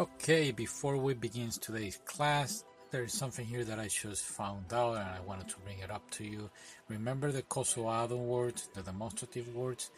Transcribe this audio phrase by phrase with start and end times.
[0.00, 2.62] Okay, before we begin today's class,
[2.92, 5.90] there is something here that I just found out and I wanted to bring it
[5.90, 6.48] up to you.
[6.88, 9.90] Remember the cosoado words, the demonstrative words?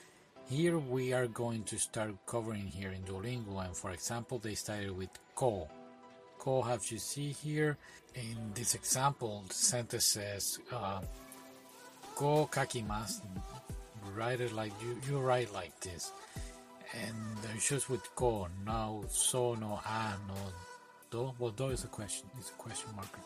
[0.49, 4.97] Here we are going to start covering here in Duolingo and for example they started
[4.97, 5.69] with ko.
[6.39, 7.77] Ko as you see here
[8.15, 11.03] in this example the sentence says uh,
[12.15, 13.21] ko kakimasu.
[14.17, 16.11] Write it like you, you write like this
[16.95, 20.35] and there's just with ko, now so, no, a, no,
[21.11, 21.33] do.
[21.39, 23.21] Well, do is a question, it's a question marker.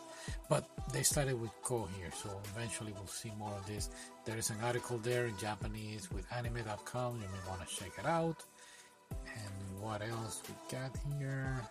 [0.49, 3.89] But they started with ko here, so eventually we'll see more of this.
[4.25, 8.05] There is an article there in Japanese with anime.com, you may want to check it
[8.05, 8.43] out.
[9.11, 11.61] And what else we got here?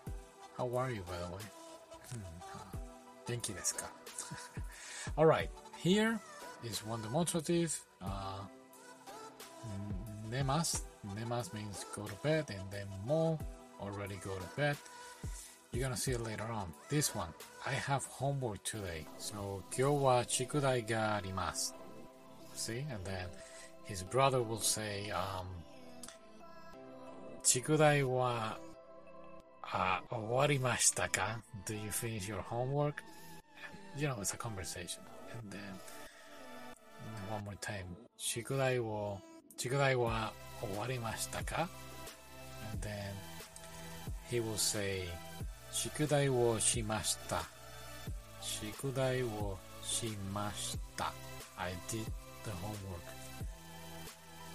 [0.56, 1.42] How are you, by the way?
[2.12, 2.78] Hmm,
[3.26, 3.86] thank you, desu ka?
[5.18, 6.18] Alright, here
[6.64, 7.78] is one demonstrative.
[8.00, 8.40] Uh,
[10.30, 10.82] nemas
[11.14, 13.38] Nemas means go to bed and then mo
[13.80, 14.76] already go to bed.
[15.72, 16.72] You're gonna see it later on.
[16.88, 17.28] This one,
[17.66, 19.06] I have homework today.
[19.18, 21.72] So, kyo wa chikudai ga arimasu.
[22.54, 22.84] See?
[22.90, 23.26] And then
[23.84, 25.48] his brother will say, um,
[27.42, 28.52] chikudai wa
[29.72, 31.36] uh, owarimashita ka?
[31.66, 33.02] Do you finish your homework?
[33.96, 35.02] You know, it's a conversation.
[35.32, 35.74] And then
[37.28, 39.20] one more time, chikudai wo,
[39.58, 40.30] chikudai wa
[40.63, 41.69] 終わりましたか
[42.71, 43.11] And then
[44.29, 45.03] he will say
[45.71, 47.43] 宿題をしました
[48.41, 51.13] 宿題をしました
[51.57, 52.05] I did
[52.43, 53.01] the homework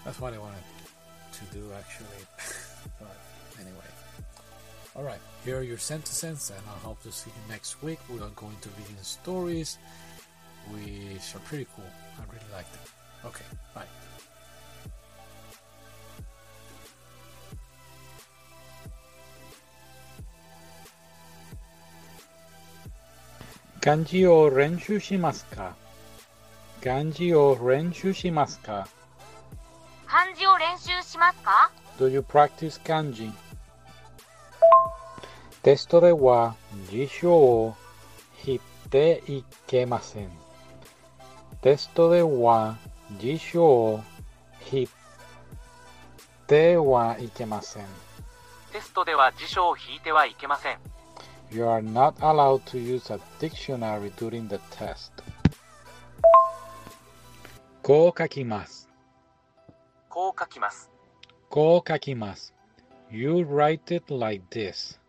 [0.05, 0.63] That's what I wanted
[1.33, 2.27] to do actually
[2.99, 3.09] but
[3.61, 3.95] anyway
[4.97, 7.99] Alright, here are your sentences and I hope to see you next week.
[8.09, 9.79] We are going to begin stories
[10.71, 11.85] which are pretty cool.
[12.17, 12.83] I really like them.
[13.27, 13.83] Okay, bye.
[23.82, 25.74] 漢字を練習しますか？
[26.84, 28.90] 漢字を練習しますか？
[30.06, 33.32] 漢字を練習しますか ?Do you practice 漢字
[35.64, 36.56] テストでは
[36.92, 37.76] 辞書を
[38.46, 40.30] 引っていけません。
[41.62, 42.76] テストでは
[43.18, 44.04] 辞書を
[44.72, 44.90] 引っ
[46.48, 47.86] てはいけません。
[48.74, 50.80] テストでは辞書を引いてはいけません。
[51.52, 55.12] You are not allowed to use a dictionary during the test.
[57.82, 58.88] こう書きます。
[60.10, 60.92] こう書きます。
[61.50, 62.54] こう書きます。
[63.10, 65.00] You write it like this.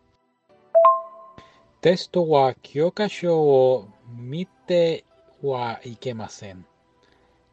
[1.81, 3.87] テストは教科書を
[4.17, 5.05] 見て
[5.43, 6.65] はいけません。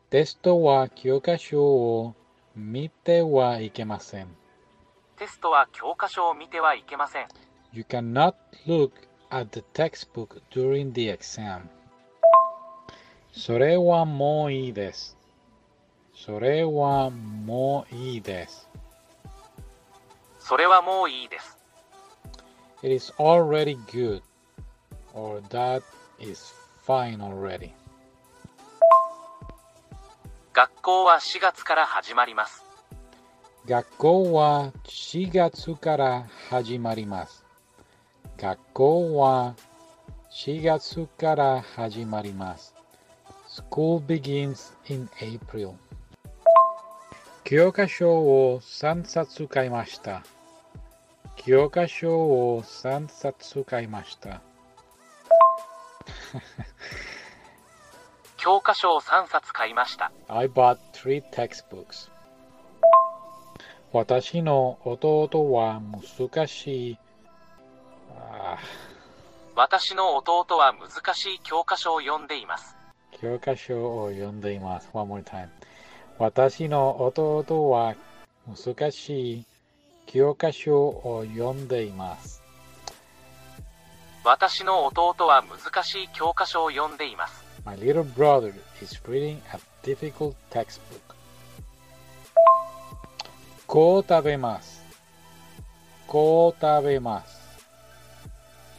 [0.09, 2.15] テストは教科書を
[2.57, 4.29] 見てはいけません。
[5.17, 7.29] テストは教科書を見てはいけません。
[7.72, 8.36] You cannot
[8.68, 8.92] look
[9.32, 11.70] at the textbook during the exam.
[13.32, 15.18] それはもういいです。
[16.14, 18.70] それはもういいです。
[20.40, 21.58] それはもういいです。
[22.84, 24.22] It is already good,
[25.14, 25.82] or that
[26.20, 26.54] is
[26.86, 27.72] fine already.
[30.54, 32.64] 学校は4月から始まります。
[33.66, 37.44] 学校は4月から始まります。
[38.39, 39.57] 学校は
[40.31, 42.73] 4月から始まります。
[43.49, 45.75] School begins in April.
[47.43, 50.23] 教科書を3冊買いました。
[51.35, 54.41] 教科書を3冊買いました。
[58.39, 60.13] 教科書を3冊買いました。
[60.29, 62.09] I bought three textbooks.
[63.93, 66.99] 私の弟は難しい
[69.55, 72.77] 私の弟は難しい教科書を読んでいます。
[73.21, 74.89] 教科書を読んでいます。
[74.93, 75.49] One more time.
[76.19, 77.97] 私の弟は
[78.47, 79.45] 難しい
[80.07, 82.43] 教科書を読んでいます。
[84.25, 87.45] 私の弟は難しい教科書を読んでいます。
[87.65, 91.01] My little brother is reading a difficult textbook.
[93.67, 94.83] こう食べます。
[96.07, 97.38] こう食べます。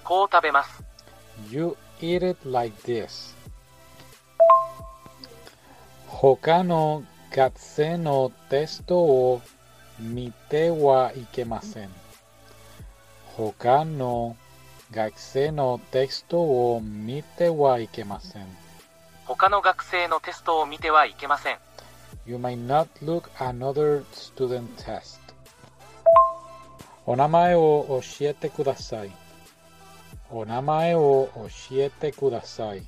[0.09, 0.83] こう食べます。
[1.51, 3.35] You eat it like this.
[6.07, 9.41] 他の学生のテストを
[10.00, 11.89] 見てはいけません。
[13.38, 14.35] 他の
[14.89, 18.47] 学生のテストを見てはいけません。
[19.25, 21.57] 他の学生のテストを見てはいけません。
[22.25, 25.19] You may not look another student test.
[27.06, 29.29] お名前を教えてください。
[30.31, 32.84] お名前を教えてください。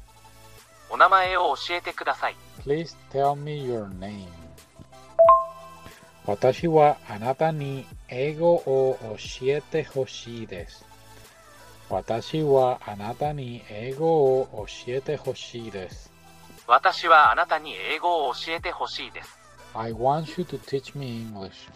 [0.90, 2.36] お名前を教えてください。
[2.64, 4.28] Please tell me your name.
[6.26, 10.86] 私はあなたに英語を教えてほしいです。
[11.90, 16.12] 私はあなたに英語を教えてほしいです。
[16.68, 19.38] 私はあなたに英語を教えてほしいです。
[19.74, 21.70] I want you to teach me English.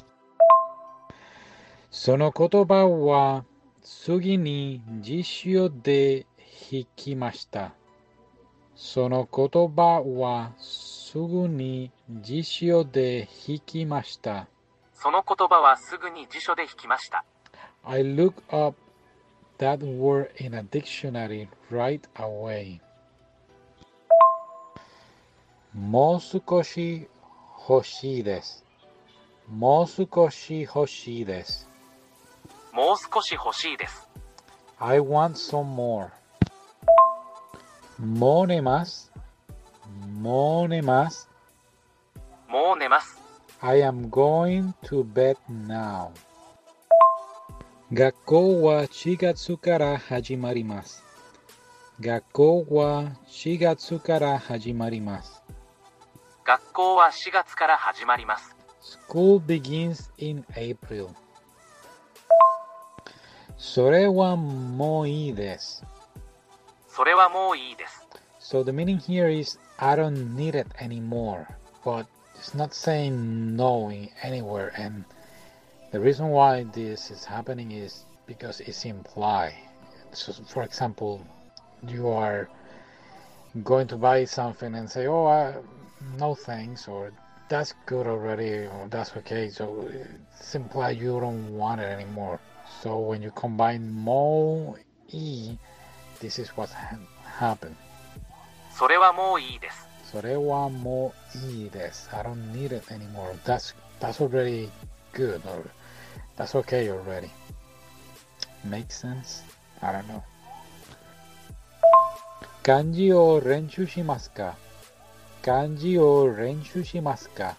[1.89, 3.45] その言葉は
[3.87, 6.25] 次に辞書で
[6.71, 7.71] 引きました。
[8.75, 14.47] その言葉はすぐに辞書で引きました。
[14.95, 17.23] その言葉はすぐに辞書で引きました。
[17.83, 18.75] I looked up
[19.59, 22.79] that word in a dictionary right away.
[25.75, 27.07] もう少し
[27.69, 28.65] 欲しいです。
[29.47, 31.74] もう少し欲しいです。
[32.75, 34.09] もう少し欲しいです。
[34.79, 36.09] I want some more.
[37.97, 39.13] もう寝ます。
[40.19, 41.29] もう寝ます。
[42.49, 43.17] もう寝ます。
[43.61, 46.09] I am going to bed now.
[47.93, 51.01] 学校は4月から始まります。
[52.01, 55.41] 学校は4月から始まります。
[56.43, 58.53] 学校は4月から始まります。
[58.81, 61.07] School begins in April.
[63.56, 65.84] それはもういいです。
[66.88, 68.06] それはもういいです。
[68.40, 71.46] So the meaning here is I don't need it anymore,
[71.84, 72.06] but
[72.36, 74.72] it's not saying no in anywhere.
[74.76, 75.04] And
[75.92, 79.54] the reason why this is happening is because it's implied.
[80.12, 81.20] So, for example,
[81.86, 82.48] you are
[83.62, 85.54] going to buy something and say, "Oh, I,
[86.18, 87.12] no thanks," or
[87.48, 89.88] "That's good already," or "That's okay." So
[90.38, 92.40] it's implied you don't want it anymore.
[92.82, 94.76] So when you combine mo
[95.08, 95.56] e,
[96.20, 96.98] this is what ha-
[97.38, 97.74] happened.
[98.72, 99.86] それはもういいです。
[100.10, 102.08] それはもういいです。
[102.12, 103.34] I don't need it anymore.
[103.44, 104.70] That's that's already
[105.12, 105.70] good or
[106.36, 107.30] that's okay already.
[108.64, 109.44] Makes sense?
[109.82, 110.22] I don't know.
[112.62, 114.56] 漢字を練習しますか
[115.42, 117.56] 漢字を練習しますか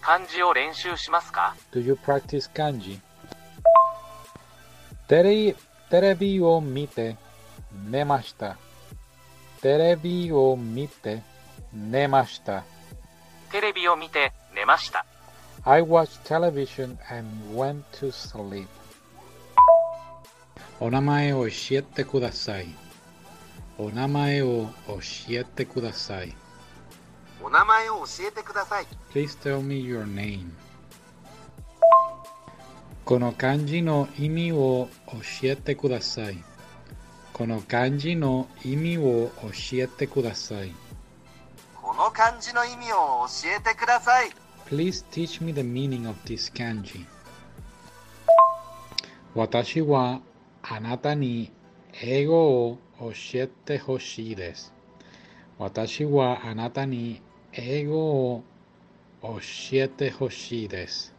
[0.00, 3.00] 漢字を練習しますか Do you practice 漢字
[5.07, 5.55] テレ
[5.89, 7.15] テレビを見て
[7.89, 8.57] 寝ました。
[9.61, 11.23] テレビを見て
[11.73, 12.65] 寝ました。
[13.49, 15.05] テレビを見て寝ました。
[15.63, 18.67] I watched television and went to sleep.
[20.81, 22.67] お名前を教えてください。
[23.77, 24.99] お名前を教
[25.29, 26.35] えてください。
[27.41, 28.85] お名前を教えてください。
[29.13, 30.51] Please tell me your name.
[33.07, 36.43] この漢字の意味を教えてください。
[37.31, 40.73] この漢字の意味を教えてください。
[41.73, 44.31] この漢字の意味を教えてください。
[44.65, 47.05] Please teach me the meaning of this kanji.
[49.35, 50.19] 私は
[50.61, 51.49] あなたに
[52.01, 54.73] 英語を教えてほしいです。
[55.57, 57.21] 私はあなたに
[57.53, 58.43] 英語を
[59.21, 59.39] 教
[59.71, 61.16] えてほしいです。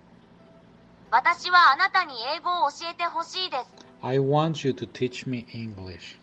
[1.10, 3.64] 私はあなたに英語を教えてほしいです。
[4.02, 6.18] I want you to teach me English.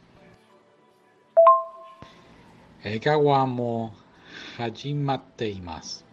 [2.83, 6.06] 映画はもう始まっています。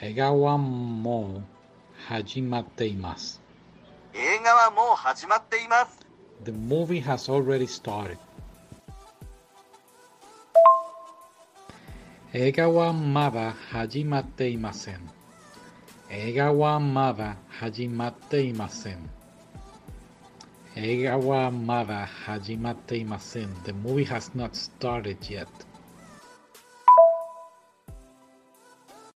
[0.00, 3.42] 映画はもう始まっています。
[4.14, 5.98] 映画はもう始まっています。
[6.44, 8.18] The movie has already started.
[12.32, 15.19] 映画はまだ始まっていません。
[16.09, 19.09] 映画はまだ始まっていません。
[20.75, 23.49] 映画はまだ始まっていません。
[23.63, 25.47] The movie has not started yet.